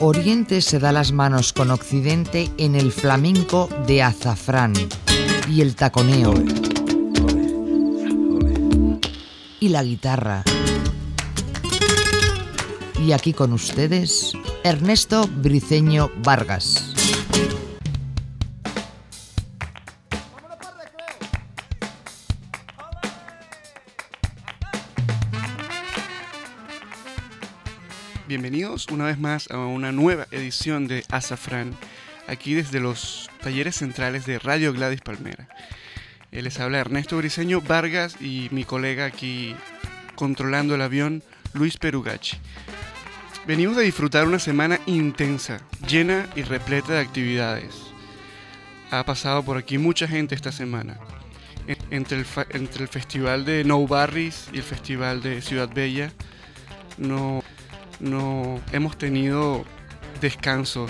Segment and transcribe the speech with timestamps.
[0.00, 4.74] Oriente se da las manos con Occidente en el flamenco de azafrán
[5.48, 6.34] y el taconeo
[9.58, 10.44] y la guitarra.
[13.02, 14.32] Y aquí con ustedes,
[14.64, 16.85] Ernesto Briceño Vargas.
[28.76, 31.74] Bienvenidos una vez más a una nueva edición de Azafrán,
[32.26, 35.48] aquí desde los talleres centrales de Radio Gladys Palmera.
[36.30, 39.56] Eh, les habla Ernesto Briceño Vargas y mi colega aquí
[40.14, 41.22] controlando el avión,
[41.54, 42.36] Luis Perugachi.
[43.46, 47.74] Venimos de disfrutar una semana intensa, llena y repleta de actividades.
[48.90, 50.98] Ha pasado por aquí mucha gente esta semana.
[51.90, 56.12] Entre el, entre el festival de No Barris y el festival de Ciudad Bella,
[56.98, 57.42] no
[58.00, 59.64] no hemos tenido
[60.20, 60.86] descanso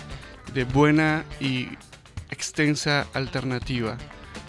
[0.55, 1.69] de buena y
[2.31, 3.97] extensa alternativa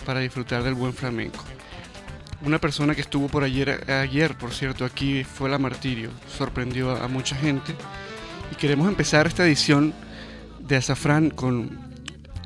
[0.06, 1.44] para disfrutar del buen flamenco.
[2.44, 7.08] Una persona que estuvo por ayer, ayer por cierto, aquí fue la Martirio, sorprendió a
[7.08, 7.76] mucha gente
[8.52, 9.94] y queremos empezar esta edición
[10.60, 11.78] de Azafrán con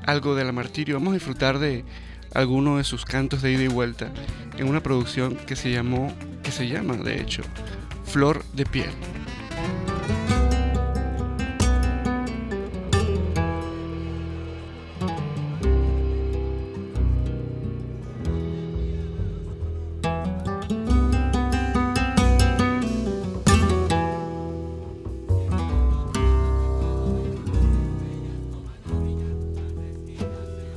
[0.06, 0.96] algo de la Martirio.
[0.96, 1.84] Vamos a disfrutar de
[2.34, 4.10] alguno de sus cantos de ida y vuelta
[4.56, 7.42] en una producción que se llamó, que se llama de hecho,
[8.04, 8.90] Flor de piel.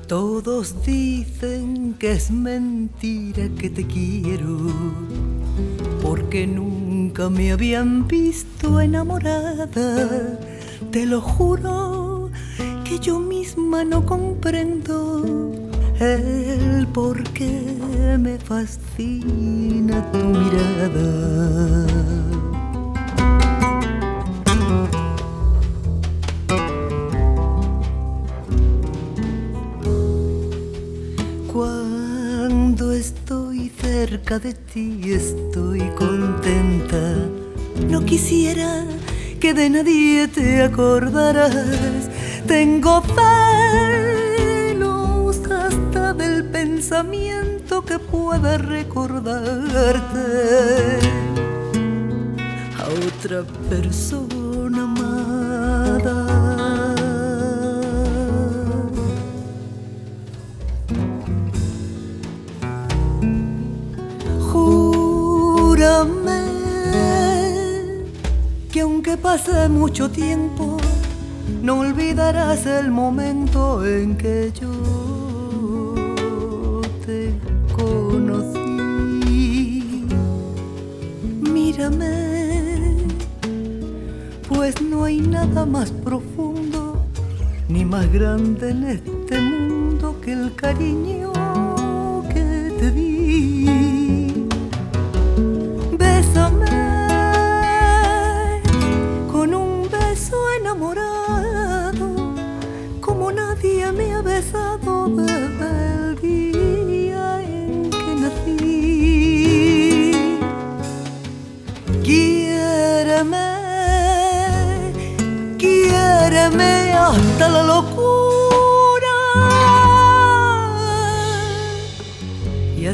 [0.07, 4.71] Todos dicen que es mentira que te quiero,
[6.03, 9.67] porque nunca me habían visto enamorada.
[10.91, 12.29] Te lo juro
[12.83, 15.51] que yo misma no comprendo
[15.99, 21.94] el por qué me fascina tu mirada.
[34.39, 37.15] De ti estoy contenta.
[37.89, 38.83] No quisiera
[39.39, 42.09] que de nadie te acordaras.
[42.45, 43.01] Tengo
[44.75, 49.39] celos hasta del pensamiento que pueda recordarte
[52.77, 54.34] a otra persona
[69.35, 70.77] pase mucho tiempo,
[71.61, 74.71] no olvidarás el momento en que yo
[77.05, 77.33] te
[77.75, 78.79] conocí.
[81.51, 82.95] Mírame,
[84.47, 87.05] pues no hay nada más profundo
[87.67, 91.33] ni más grande en este mundo que el cariño
[92.29, 93.14] que te di.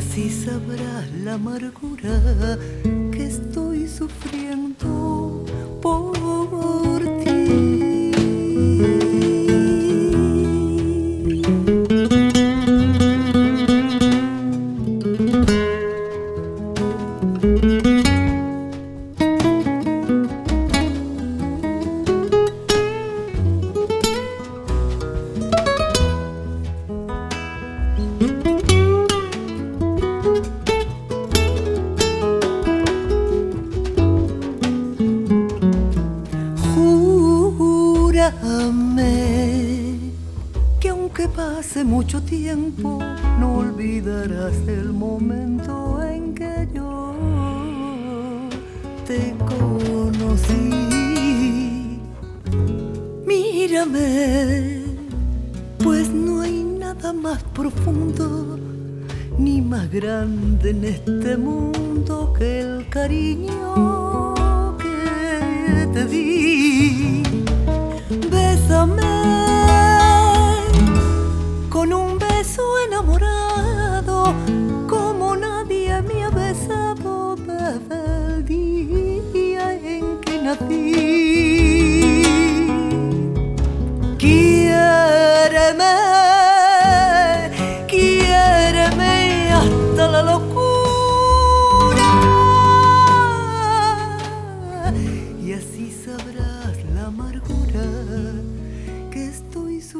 [0.02, 2.18] Así sabrás la amargura
[3.14, 5.01] estoy sufriendo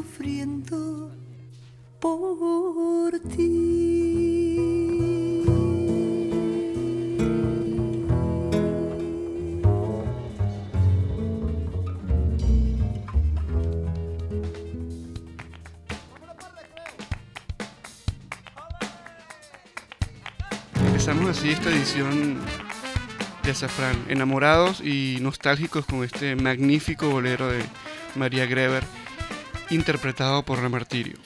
[0.02, 1.10] sufriendo
[2.00, 4.58] por ti.
[20.84, 22.38] Empezamos así esta edición
[23.44, 27.62] de Azafrán, enamorados y nostálgicos con este magnífico bolero de
[28.16, 28.82] María Greber
[29.74, 31.16] interpretado por Remartirio.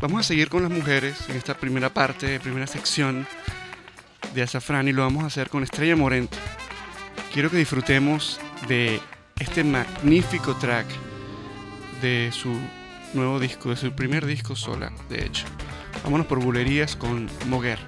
[0.00, 3.26] Vamos a seguir con las mujeres en esta primera parte, primera sección
[4.34, 6.36] de Azafrán y lo vamos a hacer con Estrella Morente.
[7.32, 9.00] Quiero que disfrutemos de
[9.40, 10.86] este magnífico track
[12.00, 12.56] de su
[13.14, 15.46] nuevo disco, de su primer disco sola, de hecho.
[16.04, 17.78] Vámonos por bulerías con Moguer.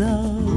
[0.00, 0.49] Love.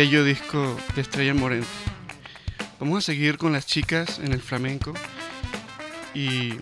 [0.00, 1.68] bello disco de Estrella Morente.
[2.78, 4.94] Vamos a seguir con las chicas en el flamenco
[6.14, 6.54] y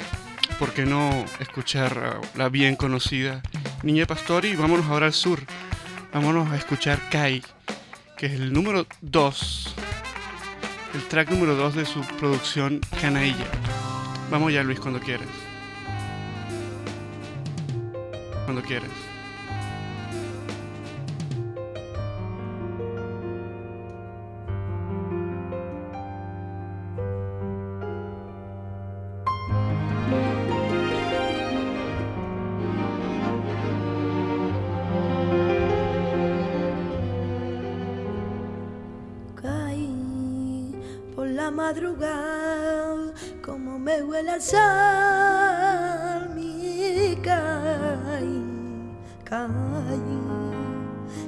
[0.58, 3.40] por qué no escuchar la bien conocida
[3.84, 5.38] Niña Pastori y vámonos ahora al sur.
[6.12, 7.44] Vámonos a escuchar Kai,
[8.16, 9.74] que es el número 2,
[10.94, 13.46] el track número 2 de su producción Canailla.
[14.32, 15.28] Vamos ya Luis cuando quieras.
[18.46, 19.07] Cuando quieras.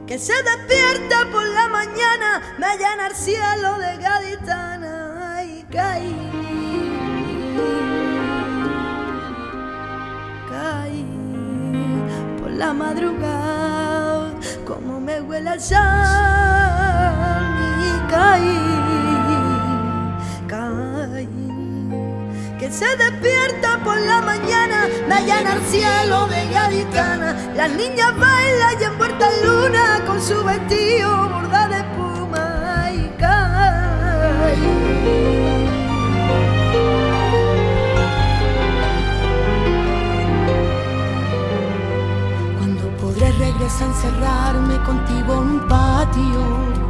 [0.06, 6.16] Que se despierta por la mañana, me llena el cielo de gaditana, y caí.
[10.48, 11.04] Caí
[12.40, 15.78] por la madrugada, como me huele el sal,
[17.78, 18.79] mi caí
[22.80, 27.36] se despierta por la mañana, me llena el cielo de gaditana.
[27.54, 34.56] Las niñas bailan y envuelta en luna con su vestido bordado de espuma y cae.
[42.56, 46.80] Cuando podré regresar a encerrarme contigo en un patio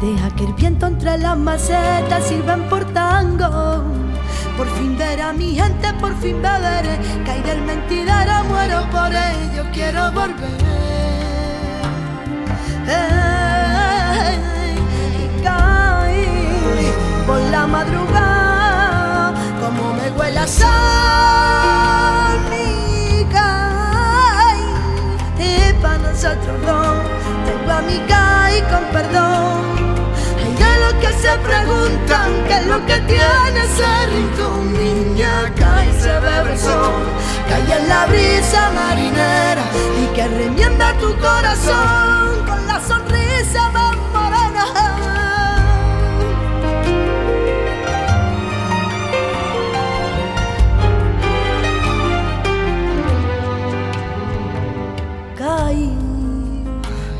[0.00, 3.99] Deja que el viento entre las macetas sirvan por tango.
[4.60, 6.98] Por fin ver a mi gente, por fin beberé.
[7.24, 10.50] Caí del mentidero, muero por ello, quiero volver.
[15.22, 16.26] y caí
[17.26, 24.62] por la madrugada, como me huele a sal, mi caí.
[25.38, 26.98] Y para nosotros dos,
[27.46, 29.79] tengo a mi caí con perdón
[31.20, 34.72] se preguntan qué es lo que tiene ese rincón.
[34.72, 37.04] Niña, cae se bebe sol,
[37.48, 39.64] cae en la brisa marinera
[40.02, 44.64] y que remienda tu corazón con la sonrisa más morena.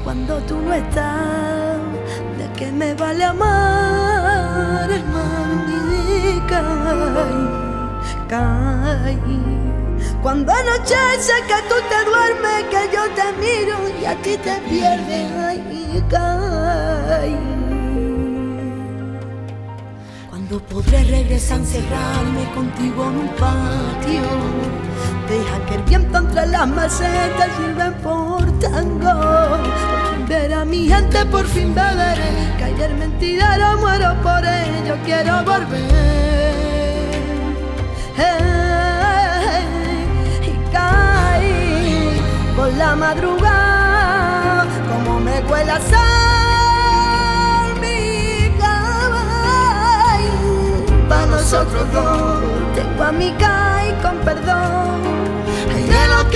[0.05, 1.71] Cuando tú estás
[2.61, 3.80] que me vale amar,
[10.23, 15.33] Cuando anochece que tú te duermes, que yo te miro y a ti te pierdes,
[15.33, 17.37] ay, caí.
[20.29, 24.23] Cuando podré regresar encerrarme contigo en un patio,
[25.31, 29.59] deja que el viento entre las macetas sirva por tango
[30.29, 32.31] ver a mi gente por fin beberé.
[32.59, 36.51] Caer mentidero, muero por ello, quiero volver.
[40.51, 42.21] y caí
[42.57, 50.41] por la madrugada, como me cuela sal mi caballo.
[51.09, 52.41] Para nosotros dos,
[52.75, 55.20] tengo a mi caí con perdón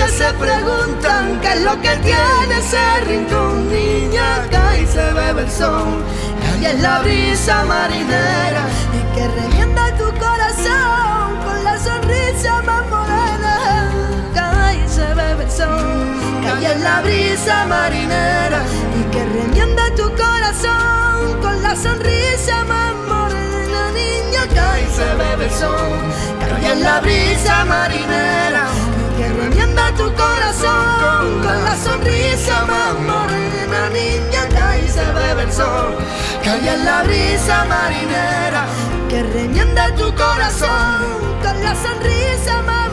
[0.09, 3.69] se preguntan qué es lo que tiene ese rincón.
[3.69, 6.03] Niña, cae y se bebe el sol,
[6.41, 13.91] cae en la brisa marinera y que remienda tu corazón con la sonrisa más morena.
[14.33, 18.61] Cae y se bebe el sol, cae en la brisa marinera
[18.99, 23.91] y que remienda tu corazón con la sonrisa más morena.
[23.93, 25.99] Niña, cae y se bebe el sol,
[26.39, 28.84] cae en la brisa marinera
[29.25, 35.97] que remienda tu corazón con la sonrisa más morena, niña, y se bebe el sol,
[36.43, 38.65] cae en la brisa marinera,
[39.09, 41.01] que remienda tu corazón
[41.41, 42.84] con la sonrisa más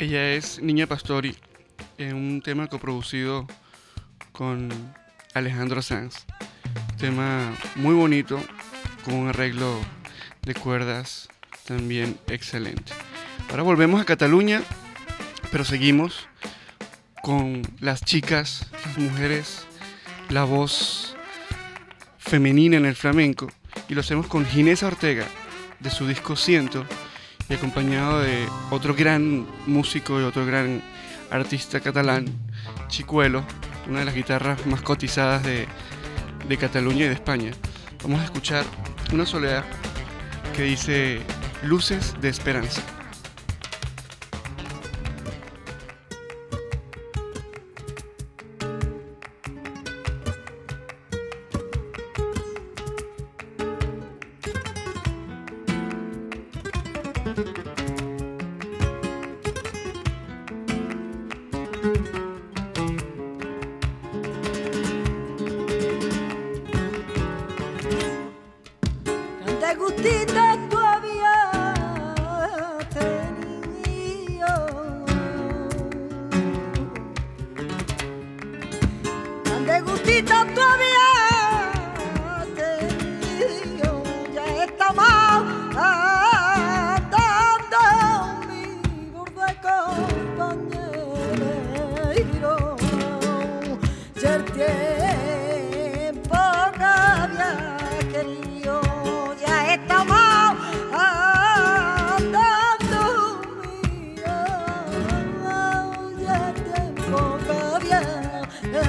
[0.00, 1.34] Ella es Niña Pastori,
[1.98, 3.48] en un tema coproducido
[4.30, 4.68] con
[5.34, 6.24] Alejandro Sanz.
[6.98, 8.40] Tema muy bonito,
[9.04, 9.80] con un arreglo
[10.42, 11.28] de cuerdas
[11.66, 12.92] también excelente.
[13.50, 14.62] Ahora volvemos a Cataluña,
[15.50, 16.28] pero seguimos
[17.20, 19.66] con las chicas, las mujeres,
[20.28, 21.16] la voz
[22.18, 23.48] femenina en el flamenco.
[23.88, 25.26] Y lo hacemos con Ginesa Ortega,
[25.80, 26.86] de su disco Ciento,
[27.48, 30.82] y acompañado de otro gran músico y otro gran
[31.30, 32.26] artista catalán,
[32.88, 33.44] Chicuelo,
[33.88, 35.66] una de las guitarras más cotizadas de,
[36.58, 37.52] Cataluña y de España.
[38.02, 38.64] Vamos a escuchar
[39.12, 39.64] una soledad
[40.56, 41.20] que dice
[41.62, 42.82] Luces de Esperanza.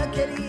[0.08, 0.49] querida.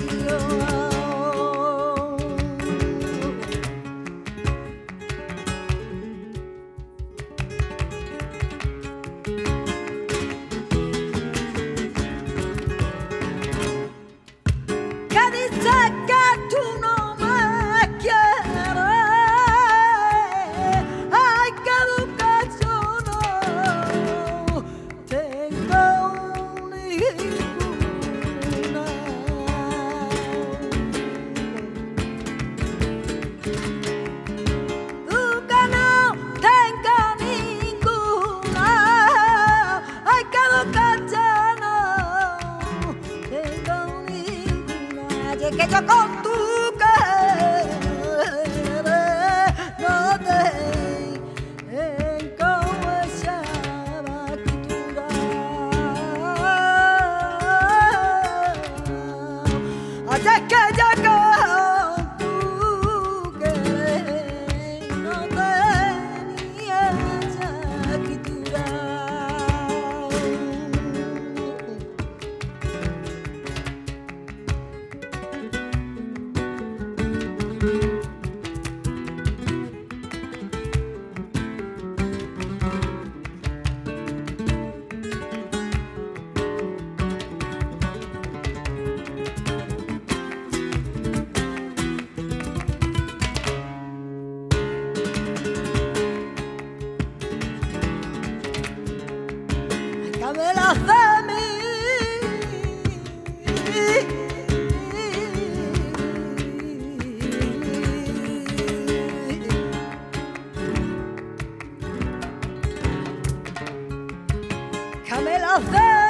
[115.11, 116.10] המלווה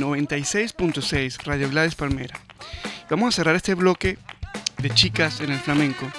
[0.00, 2.38] 96.6 Radio Gladys Palmera.
[3.10, 4.18] Vamos a cerrar este bloque
[4.78, 6.10] de chicas en el flamenco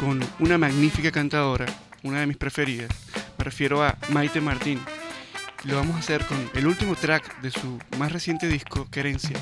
[0.00, 1.66] con una magnífica cantadora,
[2.02, 2.90] una de mis preferidas.
[3.38, 4.80] Me refiero a Maite Martín.
[5.64, 9.38] Lo vamos a hacer con el último track de su más reciente disco, Querencia.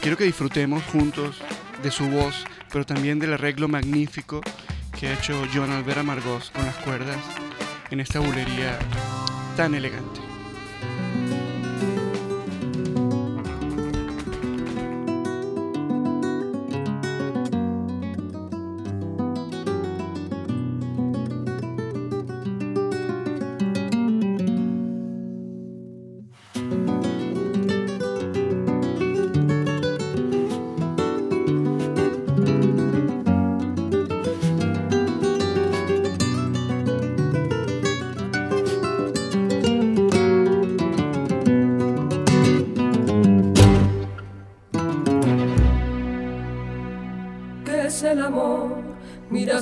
[0.00, 1.36] Quiero que disfrutemos juntos
[1.82, 4.40] de su voz, pero también del arreglo magnífico
[4.98, 7.18] que ha hecho Joan Albert Amargós con las cuerdas
[7.90, 8.78] en esta bulería
[9.56, 10.25] tan elegante.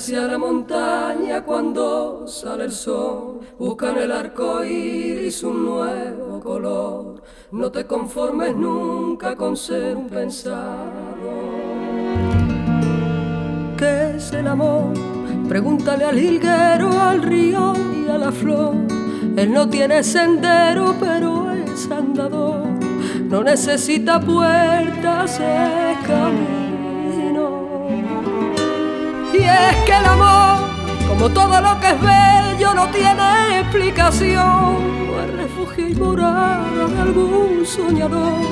[0.04, 3.40] Hacia la montaña cuando sale el sol.
[3.58, 7.22] Buscan el arco iris un nuevo color.
[7.52, 10.84] No te conformes nunca con ser un pensado.
[13.78, 14.92] ¿Qué es el amor?
[15.48, 17.72] Pregúntale al higuero, al río
[18.04, 18.74] y a la flor.
[19.36, 22.66] Él no tiene sendero, pero es andador.
[23.30, 26.63] No necesita puertas, es camino
[29.44, 30.58] y es que el amor,
[31.08, 35.06] como todo lo que es bello, no tiene explicación.
[35.06, 38.46] No es refugio y morada de algún soñador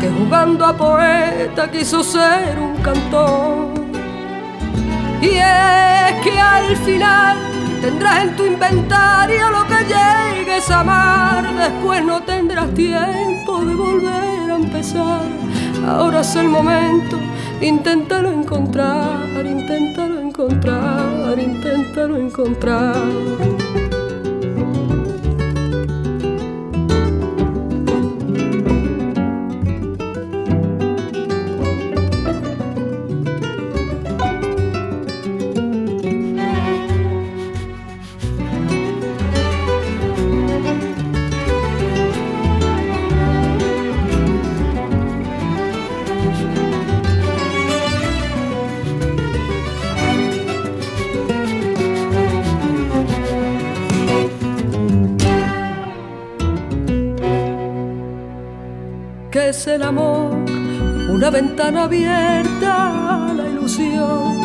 [0.00, 3.74] que jugando a poeta quiso ser un cantor.
[5.20, 7.36] Y es que al final
[7.80, 11.54] tendrás en tu inventario lo que llegues a amar.
[11.54, 15.22] Después no tendrás tiempo de volver a empezar.
[15.84, 17.18] Ahora es el momento
[17.60, 22.94] Inténtalo encontrar, inténtalo encontrar, inténtalo encontrar.
[59.68, 60.30] El amor,
[61.10, 64.40] una ventana abierta a la ilusión,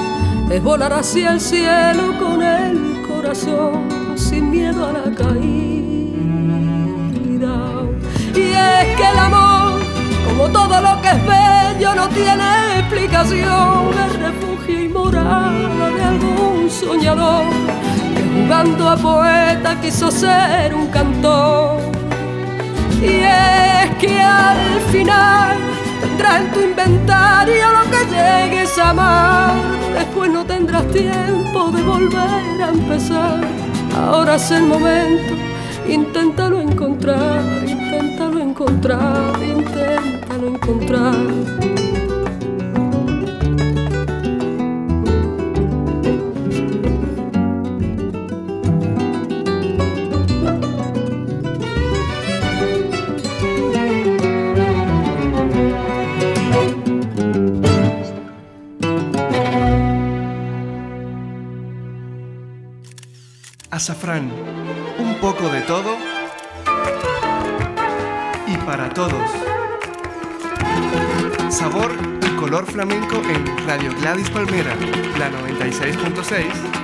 [0.51, 6.13] es volar hacia el cielo con el corazón, sin miedo a la caída.
[8.35, 9.79] Y es que el amor,
[10.27, 17.45] como todo lo que es bello, no tiene explicación, es refugio y de algún soñador
[18.15, 21.92] que jugando a poeta quiso ser un cantor
[23.03, 25.57] y es que al final
[25.99, 29.53] tendrás en tu inventario lo que llegues a amar.
[29.93, 33.41] después no tendrás tiempo de volver a empezar.
[33.95, 35.33] Ahora es el momento,
[35.87, 42.02] inténtalo encontrar, inténtalo encontrar, inténtalo encontrar.
[63.83, 64.31] Azafrán,
[64.97, 65.97] un poco de todo
[68.47, 69.29] y para todos.
[71.49, 71.91] Sabor
[72.25, 74.73] y color flamenco en Radio Gladys Palmera,
[75.19, 76.82] la 96.6.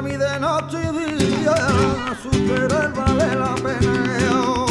[0.00, 1.56] de mí de noche y día,
[2.22, 4.66] superar vale la pena.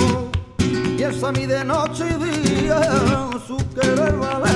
[0.98, 2.14] Y es a mí de noche y
[2.48, 2.80] día,
[3.46, 4.47] su querer vale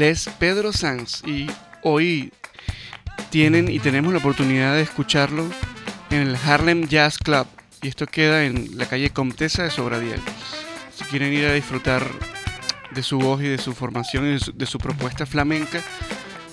[0.00, 1.46] Él es Pedro Sanz y
[1.82, 2.32] hoy
[3.28, 5.44] tienen y tenemos la oportunidad de escucharlo
[6.08, 7.46] en el Harlem Jazz Club
[7.82, 10.18] y esto queda en la calle Comtesa de Sobradiel.
[10.94, 12.02] Si quieren ir a disfrutar
[12.92, 15.82] de su voz y de su formación y de su, propuesta flamenca,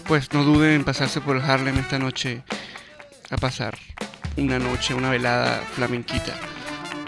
[0.09, 2.43] pues no duden en pasarse por el Harlem esta noche
[3.29, 3.77] a pasar
[4.35, 6.33] una noche, una velada flamenquita.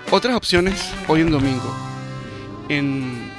[0.09, 1.75] Otras opciones hoy en domingo.
[2.69, 3.29] En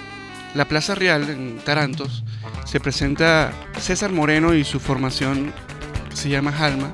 [0.54, 2.24] la Plaza Real, en Tarantos,
[2.64, 5.52] se presenta César Moreno y su formación
[6.14, 6.92] se llama Halma,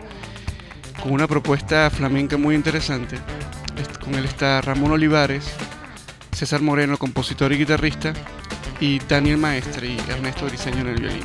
[1.02, 3.18] con una propuesta flamenca muy interesante.
[4.02, 5.52] Con él está Ramón Olivares,
[6.32, 8.12] César Moreno, compositor y guitarrista,
[8.80, 11.24] y Daniel Maestre y Ernesto Briseño en el violín.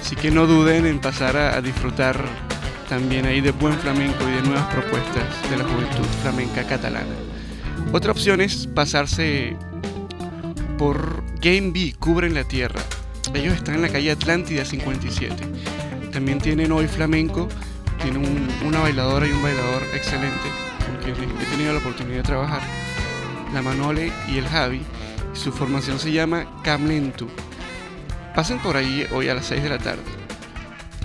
[0.00, 2.24] Así que no duden en pasar a, disfrutar
[2.88, 7.14] también ahí de buen flamenco y de nuevas propuestas de la juventud flamenca catalana.
[7.92, 9.56] Otra opción es pasarse
[10.78, 12.80] por Game B, Cubren la Tierra.
[13.34, 15.34] Ellos están en la calle Atlántida 57.
[16.12, 17.48] También tienen hoy flamenco,
[18.02, 20.48] tienen una bailadora y un bailador excelente
[20.86, 22.62] con quien he tenido la oportunidad de trabajar,
[23.52, 24.82] la Manole y el Javi
[25.38, 27.28] su formación se llama Camlentu.
[28.34, 30.02] Pasen por ahí hoy a las 6 de la tarde.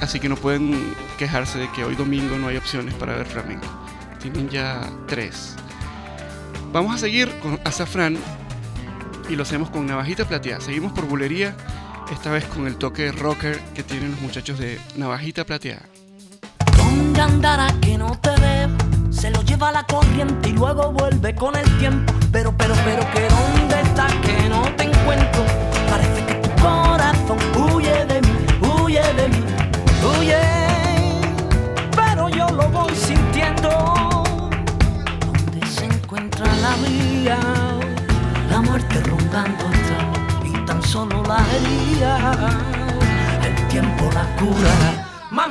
[0.01, 3.67] Así que no pueden quejarse de que hoy domingo no hay opciones para ver flamenco.
[4.19, 5.55] Tienen ya tres.
[6.71, 8.17] Vamos a seguir con Azafrán
[9.29, 10.61] y lo hacemos con Navajita Plateada.
[10.61, 11.55] Seguimos por bulería,
[12.11, 15.83] esta vez con el toque rocker que tienen los muchachos de Navajita Plateada.
[16.77, 18.67] ¿Dónde andará que no te ve?
[19.11, 22.13] Se lo lleva la corriente y luego vuelve con el tiempo.
[22.31, 25.43] Pero, pero, pero, que dónde está que no te encuentro.
[25.89, 28.29] Parece que tu corazón huye de mí,
[28.61, 29.43] huye de mí,
[30.03, 30.41] huye.
[31.95, 33.69] Pero yo lo voy sintiendo.
[35.25, 37.39] ¿Dónde se encuentra la vía?
[38.49, 40.22] La muerte rondando tan
[40.93, 42.13] solo la herida.
[43.43, 44.75] El tiempo la cura.
[45.31, 45.49] Más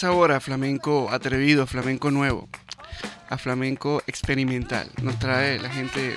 [0.00, 2.48] sabor a flamenco atrevido, flamenco nuevo,
[3.28, 4.90] a flamenco experimental.
[5.02, 6.16] Nos trae la gente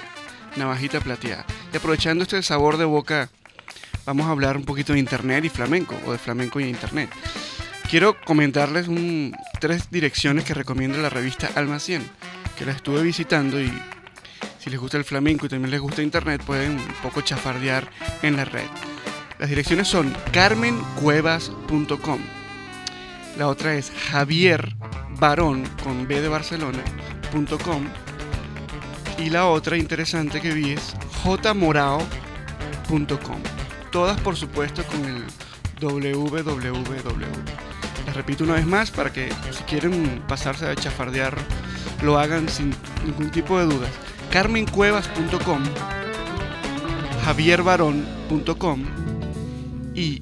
[0.56, 1.46] navajita plateada.
[1.74, 3.30] Y aprovechando este sabor de boca
[4.06, 7.10] vamos a hablar un poquito de internet y flamenco, o de flamenco y internet.
[7.90, 8.88] Quiero comentarles
[9.60, 12.10] tres direcciones que recomiendo la revista Alma 100,
[12.58, 13.70] que la estuve visitando y
[14.60, 17.90] si les gusta el flamenco y también les gusta internet, pueden un poco chafardear
[18.22, 18.68] en la red.
[19.40, 22.43] Las direcciones son carmencuevas.com.
[23.38, 24.76] La otra es Javier
[25.20, 27.84] Barón con B de Barcelona.com.
[29.18, 32.08] Y la otra interesante que vi es jmorao.com.
[33.92, 35.24] Todas por supuesto con el
[35.82, 37.26] www.
[38.06, 41.38] Les repito una vez más para que si quieren pasarse a chafardear
[42.04, 42.74] lo hagan sin
[43.06, 43.90] ningún tipo de dudas.
[44.32, 45.64] carmencuevas.com,
[47.24, 48.84] javierbarón.com
[49.96, 50.22] y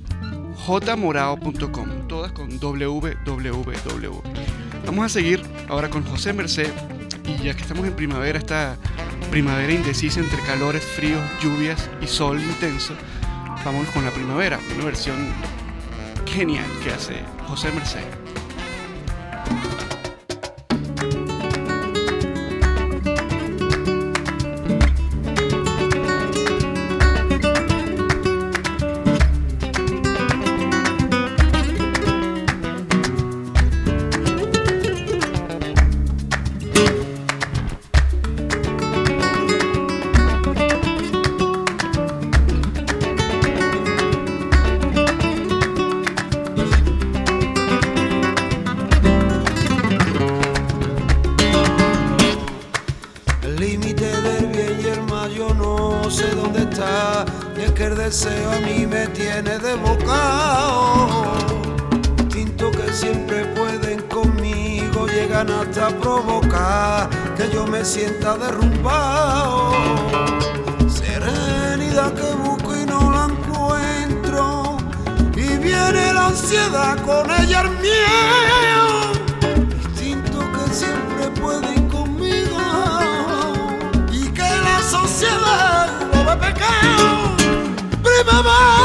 [0.65, 2.00] jmorao.com,
[2.33, 4.21] con www.
[4.85, 6.71] Vamos a seguir ahora con José Merced
[7.25, 8.77] y ya que estamos en primavera, esta
[9.29, 12.93] primavera indecisa entre calores, fríos, lluvias y sol intenso,
[13.63, 15.29] vamos con la primavera, una versión
[16.25, 17.15] genial que hace
[17.47, 18.20] José Merced.
[88.23, 88.80] Primavera,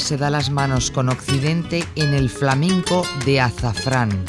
[0.00, 4.24] Se da las manos con Occidente en el flamenco de azafrán.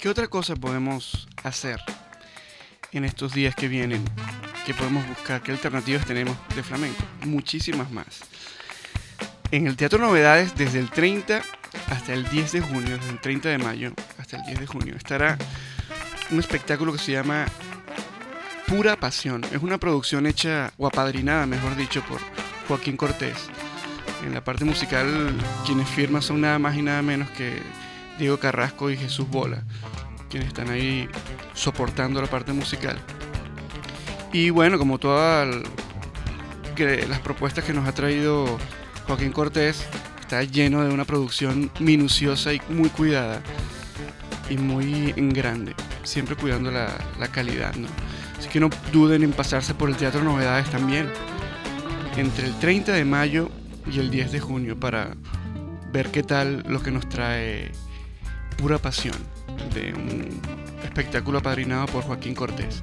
[0.00, 1.80] ¿Qué otra cosa podemos hacer
[2.92, 4.02] en estos días que vienen?
[4.64, 5.42] ¿Qué podemos buscar?
[5.42, 7.04] ¿Qué alternativas tenemos de flamenco?
[7.26, 8.20] Muchísimas más.
[9.50, 11.42] en el Teatro Novedades desde el 30
[11.90, 14.94] hasta el 10 de junio, desde el 30 de mayo hasta el 10 de junio,
[14.96, 15.36] estará
[16.30, 17.44] un espectáculo que se llama
[18.72, 19.44] Pura Pasión.
[19.52, 22.20] Es una producción hecha o apadrinada, mejor dicho, por
[22.66, 23.36] Joaquín Cortés.
[24.24, 25.06] En la parte musical,
[25.66, 27.60] quienes firman son nada más y nada menos que
[28.18, 29.62] Diego Carrasco y Jesús Bola,
[30.30, 31.06] quienes están ahí
[31.52, 32.98] soportando la parte musical.
[34.32, 35.54] Y bueno, como todas
[36.78, 38.58] las propuestas que nos ha traído
[39.06, 39.84] Joaquín Cortés,
[40.18, 43.42] está lleno de una producción minuciosa y muy cuidada
[44.48, 46.88] y muy en grande, siempre cuidando la,
[47.32, 47.74] calidad.
[47.74, 47.88] ¿no?
[48.42, 51.08] Así que no duden en pasarse por el Teatro Novedades también,
[52.16, 53.48] entre el 30 de mayo
[53.86, 55.14] y el 10 de junio, para
[55.92, 57.70] ver qué tal lo que nos trae
[58.56, 59.14] Pura Pasión,
[59.72, 60.40] de un
[60.82, 62.82] espectáculo apadrinado por Joaquín Cortés.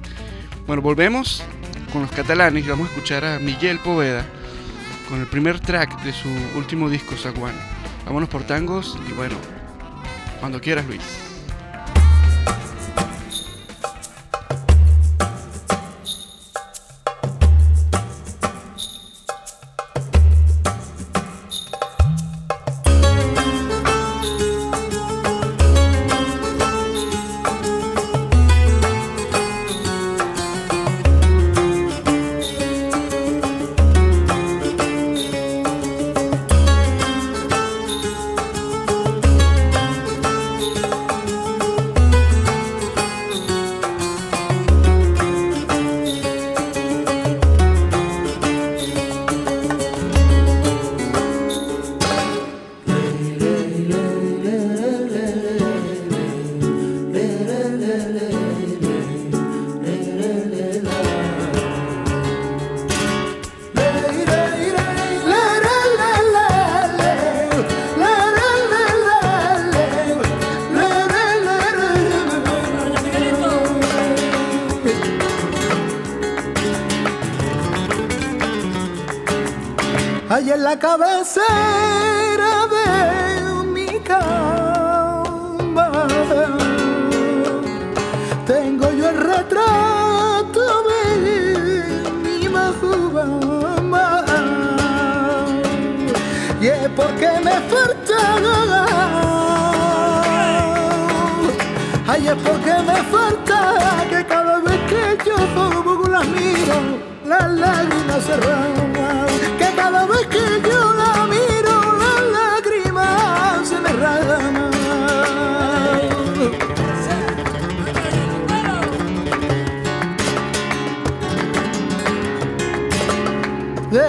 [0.66, 1.42] Bueno, volvemos
[1.92, 4.24] con los catalanes y vamos a escuchar a Miguel Poveda
[5.10, 7.54] con el primer track de su último disco, Zaguán.
[8.06, 9.36] Vámonos por tangos y bueno,
[10.40, 11.29] cuando quieras, Luis.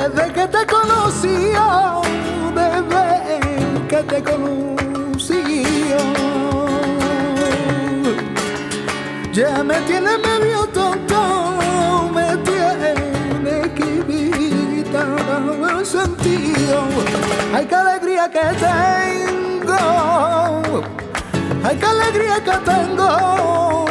[0.02, 2.02] desde que te conocía,
[2.56, 5.98] desde que te conocía.
[9.32, 11.54] Ya me tiene medio tonto,
[12.14, 12.94] me tiene
[13.76, 16.84] quitado el sentido.
[17.54, 19.78] Ay, qué alegría que tengo,
[21.64, 23.91] ay, qué alegría que tengo.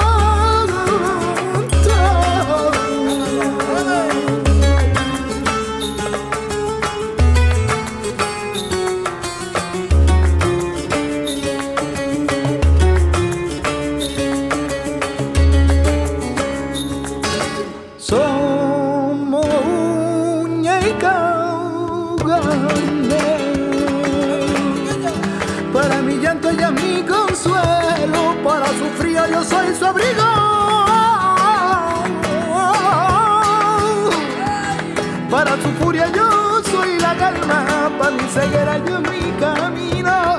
[35.93, 40.37] yo soy la calma, para mi ceguera yo mi camino.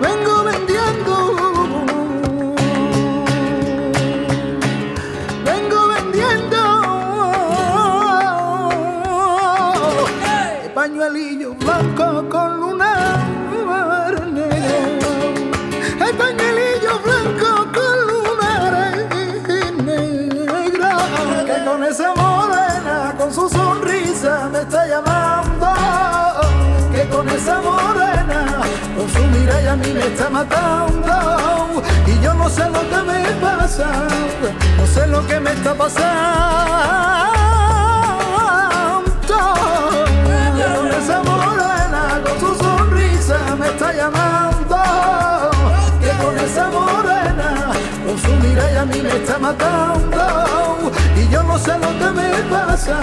[0.00, 1.14] Vengo vendiendo,
[5.44, 6.58] vengo vendiendo
[10.74, 12.69] pañuelillo blanco con luz.
[29.70, 31.82] A mí me está matando.
[32.06, 33.86] Y yo no sé lo que me pasa,
[34.76, 37.30] no sé lo que me está pasando.
[40.76, 44.76] Con esa morena, con su sonrisa me está llamando,
[46.00, 47.72] que con esa morena,
[48.06, 50.90] con su mirada a mí me está matando.
[51.16, 52.98] Y yo no sé lo que me pasa,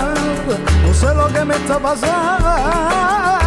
[0.85, 3.46] no sé lo que me está pasando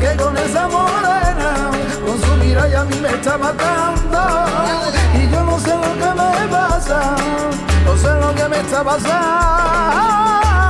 [0.00, 1.70] que con esa morena
[2.06, 4.18] con su mirada a mí me está matando.
[5.14, 7.16] Y yo no sé lo que me pasa
[7.84, 10.69] no sé lo que me está pasando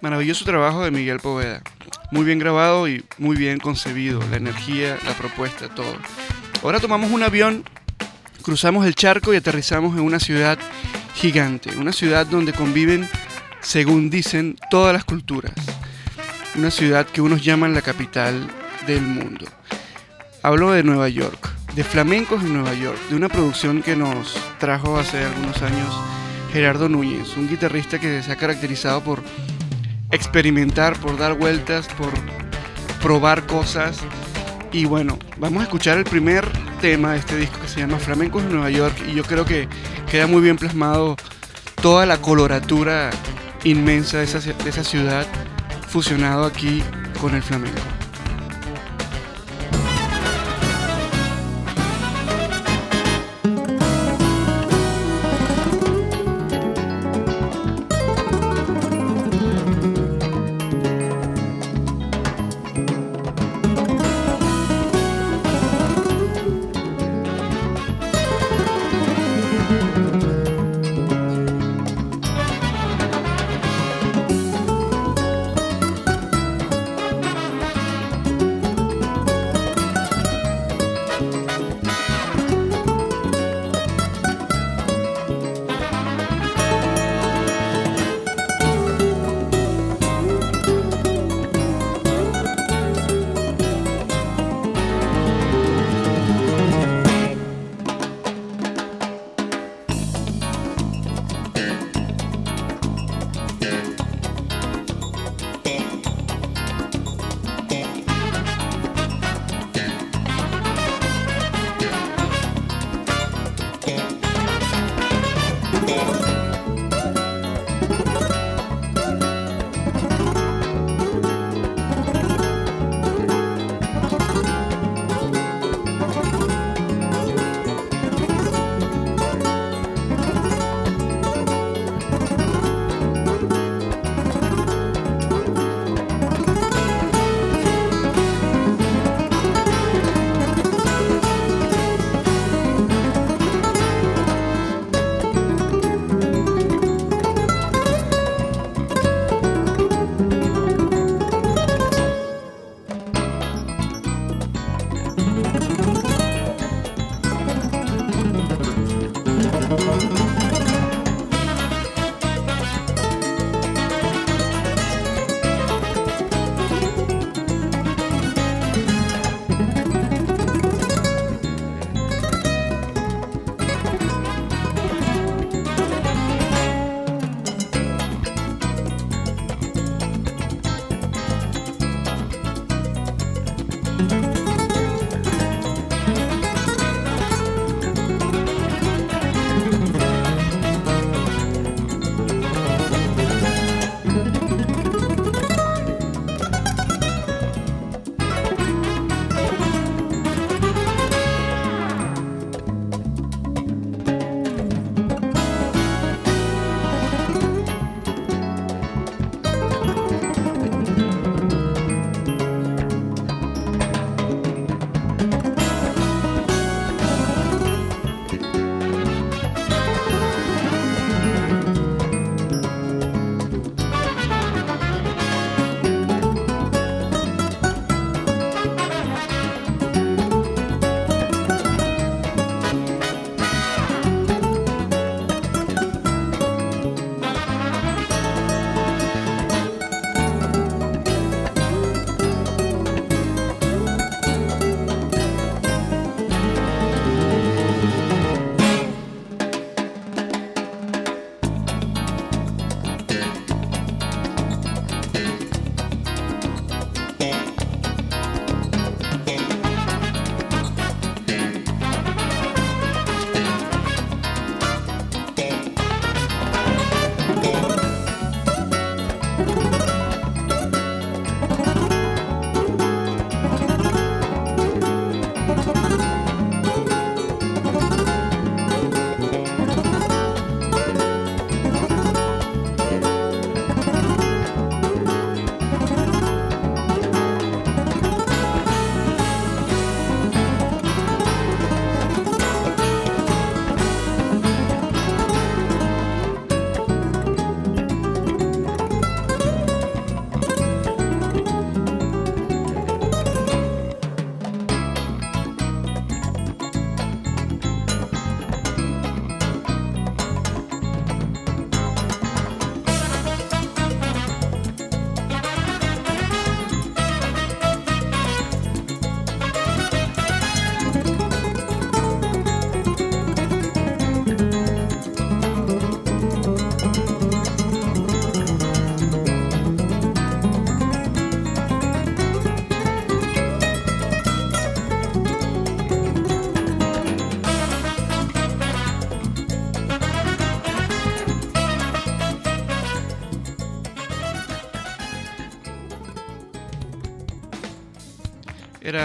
[0.00, 1.60] Maravilloso trabajo de Miguel Poveda.
[2.12, 4.20] Muy bien grabado y muy bien concebido.
[4.30, 5.96] La energía, la propuesta, todo.
[6.62, 7.64] Ahora tomamos un avión,
[8.42, 10.56] cruzamos el charco y aterrizamos en una ciudad
[11.14, 11.76] gigante.
[11.76, 13.08] Una ciudad donde conviven,
[13.60, 15.52] según dicen, todas las culturas.
[16.54, 18.46] Una ciudad que unos llaman la capital
[18.86, 19.46] del mundo.
[20.44, 24.96] Hablo de Nueva York, de flamencos en Nueva York, de una producción que nos trajo
[24.96, 25.92] hace algunos años
[26.52, 29.22] Gerardo Núñez, un guitarrista que se ha caracterizado por
[30.10, 32.10] experimentar, por dar vueltas, por
[33.00, 33.98] probar cosas.
[34.72, 36.46] Y bueno, vamos a escuchar el primer
[36.80, 39.68] tema de este disco que se llama Flamencos en Nueva York y yo creo que
[40.10, 41.16] queda muy bien plasmado
[41.80, 43.10] toda la coloratura
[43.64, 45.26] inmensa de esa, de esa ciudad
[45.88, 46.82] fusionado aquí
[47.20, 47.87] con el flamenco.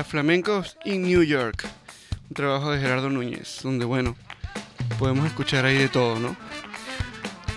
[0.03, 1.65] Flamencos in New York,
[2.29, 4.15] un trabajo de Gerardo Núñez, donde bueno,
[4.99, 6.35] podemos escuchar ahí de todo, ¿no?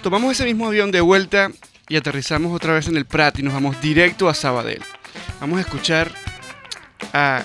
[0.02, 1.50] Tomamos ese mismo avión de vuelta
[1.88, 4.82] y aterrizamos otra vez en el Prat y nos vamos directo a Sabadell.
[5.40, 6.12] Vamos a escuchar
[7.12, 7.44] a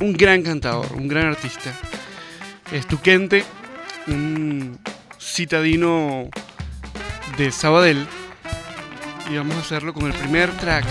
[0.00, 1.72] un gran cantador, un gran artista.
[2.72, 3.44] Es Tuquente,
[4.06, 4.78] un
[5.20, 6.28] citadino
[7.36, 8.06] de Sabadell.
[9.30, 10.84] Y vamos a hacerlo con el primer track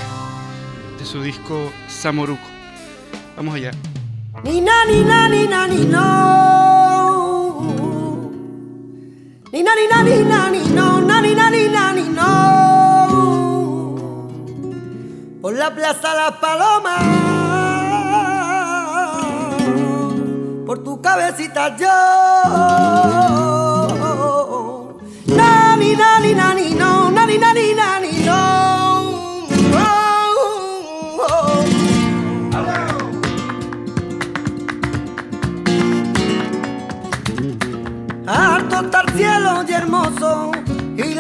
[0.99, 2.57] de su disco Samoruco.
[3.38, 3.72] Vamos allá.
[4.44, 6.08] Ni na ni na ni na ni no.
[9.54, 12.32] Ni na ni na ni na ni no, na ni na ni na ni no.
[15.42, 17.04] Por la plaza Las Palomas,
[20.66, 21.98] por tu cabecita yo.
[25.38, 27.66] Na ni na ni na ni no, na ni na ni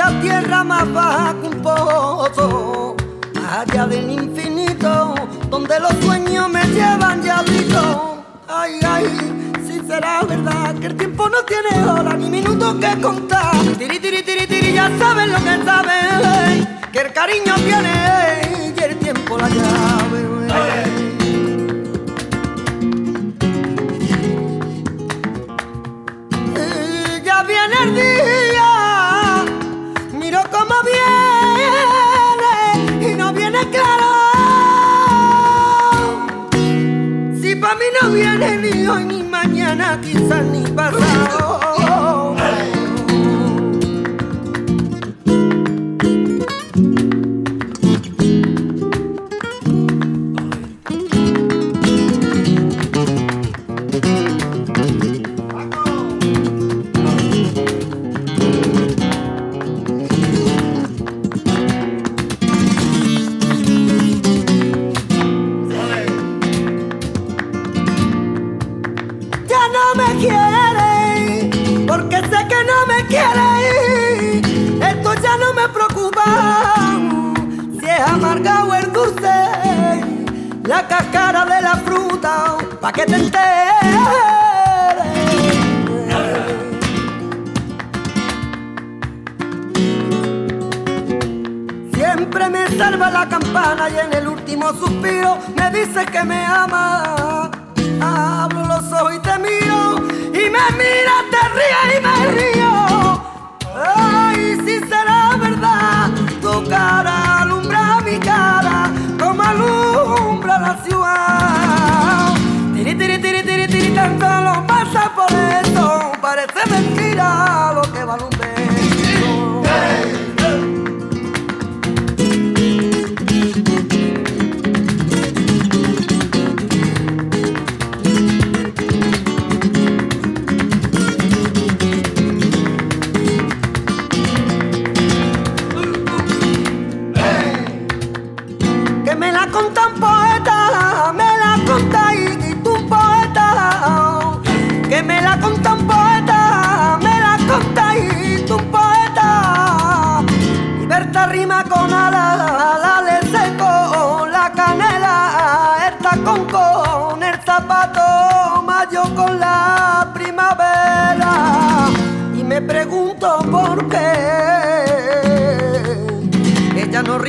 [0.09, 2.95] la tierra más baja que un pozo.
[3.49, 5.15] Allá del infinito,
[5.49, 8.23] donde los sueños me llevan ya grito.
[8.47, 9.05] Ay, ay,
[9.65, 13.55] si será verdad que el tiempo no tiene hora ni minutos que contar.
[13.77, 18.97] Tiri, tiri, tiri, tiri, ya saben lo que saben, que el cariño tiene y el
[18.97, 20.27] tiempo la llave.
[27.25, 28.36] Ya viene el día,
[38.07, 41.46] no viene ni hoy ni mañana, quizás ni pasado.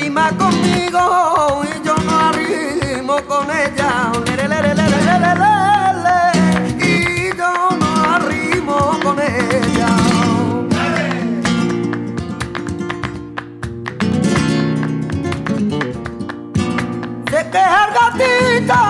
[0.09, 4.13] arrima conmigo y yo no arrimo con ella.
[6.81, 9.89] Y yo no arrimo con ella.
[17.31, 18.81] Se queja el gatito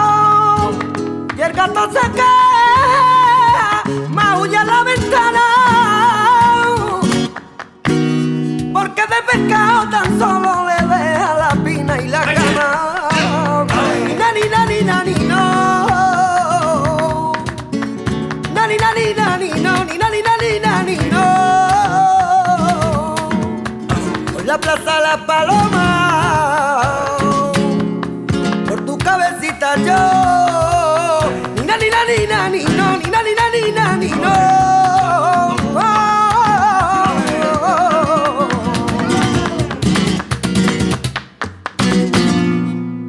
[1.37, 2.38] y el gato se queja.
[25.09, 25.91] La Paloma,
[28.69, 30.03] por tu cabecita yo.
[31.57, 34.37] Ni nani, nani, nani, no, ni nani, nani, nani, no.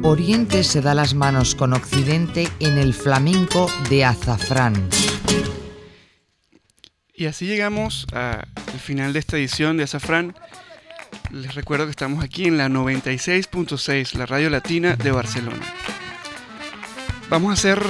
[0.02, 4.88] Oriente se da las manos con Occidente en el flamenco de azafrán.
[7.20, 8.46] Y así llegamos al
[8.82, 10.34] final de esta edición de Azafrán.
[11.32, 15.64] Les recuerdo que estamos aquí en la 96.6, la radio latina de Barcelona.
[17.28, 17.80] Vamos a hacer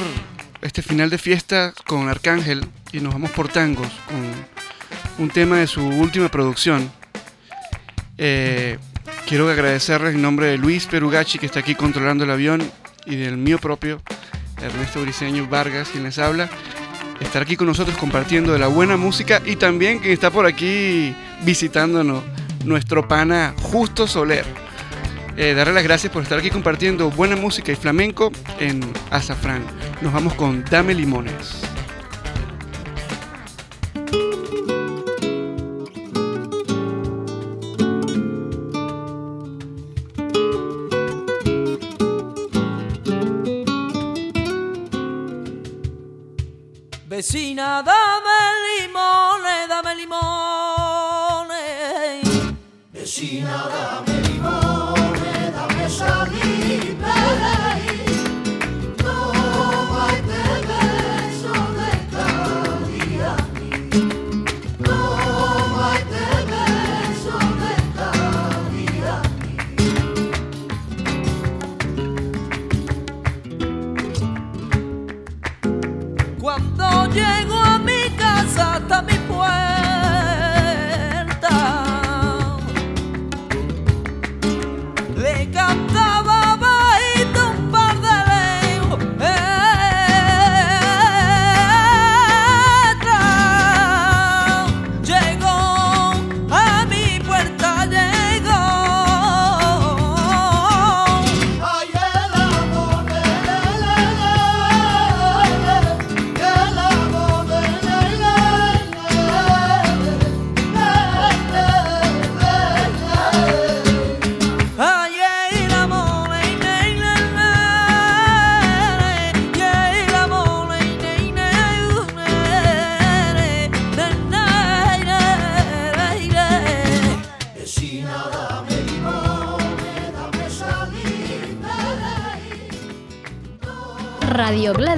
[0.61, 5.66] este final de fiesta con Arcángel y nos vamos por tangos con un tema de
[5.66, 6.93] su última producción.
[8.18, 8.78] Eh,
[9.26, 12.62] quiero agradecerles en nombre de Luis Perugachi que está aquí controlando el avión
[13.07, 14.03] y del mío propio,
[14.61, 16.51] Ernesto Briceño Vargas, quien les habla
[17.20, 21.14] estar aquí con nosotros compartiendo de la buena música y también que está por aquí
[21.43, 22.22] visitándonos
[22.64, 24.44] nuestro pana Justo Soler.
[25.36, 28.80] Eh, darle las gracias por estar aquí compartiendo buena música y flamenco en
[29.11, 29.64] Azafrán.
[30.00, 31.62] Nos vamos con Dame Limones.
[47.06, 47.82] Vecina,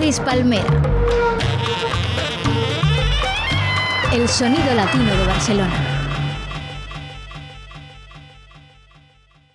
[0.03, 0.65] Palmera.
[4.13, 5.82] El sonido latino de Barcelona.